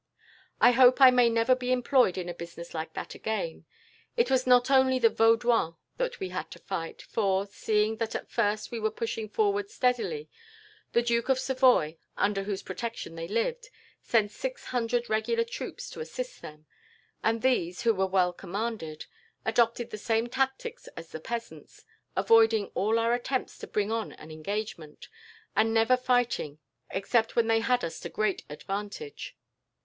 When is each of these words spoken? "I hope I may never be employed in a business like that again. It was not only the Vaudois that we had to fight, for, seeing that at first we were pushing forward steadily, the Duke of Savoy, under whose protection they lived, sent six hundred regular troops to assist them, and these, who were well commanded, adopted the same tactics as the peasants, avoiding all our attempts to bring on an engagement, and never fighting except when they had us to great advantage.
"I 0.59 0.71
hope 0.71 0.99
I 0.99 1.11
may 1.11 1.29
never 1.29 1.53
be 1.55 1.71
employed 1.71 2.17
in 2.17 2.27
a 2.27 2.33
business 2.33 2.73
like 2.73 2.93
that 2.93 3.13
again. 3.13 3.65
It 4.17 4.31
was 4.31 4.47
not 4.47 4.71
only 4.71 4.97
the 4.97 5.11
Vaudois 5.11 5.73
that 5.97 6.19
we 6.19 6.29
had 6.29 6.49
to 6.49 6.57
fight, 6.57 7.03
for, 7.03 7.45
seeing 7.45 7.97
that 7.97 8.15
at 8.15 8.31
first 8.31 8.71
we 8.71 8.79
were 8.79 8.89
pushing 8.89 9.29
forward 9.29 9.69
steadily, 9.69 10.27
the 10.93 11.03
Duke 11.03 11.29
of 11.29 11.37
Savoy, 11.37 11.99
under 12.17 12.41
whose 12.45 12.63
protection 12.63 13.13
they 13.13 13.27
lived, 13.27 13.69
sent 14.01 14.31
six 14.31 14.65
hundred 14.65 15.07
regular 15.07 15.43
troops 15.43 15.87
to 15.91 15.99
assist 15.99 16.41
them, 16.41 16.65
and 17.23 17.43
these, 17.43 17.83
who 17.83 17.93
were 17.93 18.07
well 18.07 18.33
commanded, 18.33 19.05
adopted 19.45 19.91
the 19.91 19.99
same 19.99 20.25
tactics 20.25 20.87
as 20.97 21.11
the 21.11 21.19
peasants, 21.19 21.85
avoiding 22.15 22.71
all 22.73 22.97
our 22.97 23.13
attempts 23.13 23.55
to 23.59 23.67
bring 23.67 23.91
on 23.91 24.13
an 24.13 24.31
engagement, 24.31 25.09
and 25.55 25.71
never 25.75 25.95
fighting 25.95 26.57
except 26.89 27.35
when 27.35 27.45
they 27.45 27.59
had 27.59 27.83
us 27.85 27.99
to 27.99 28.09
great 28.09 28.43
advantage. 28.49 29.37